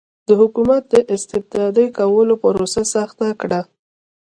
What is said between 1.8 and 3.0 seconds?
کولو پروسه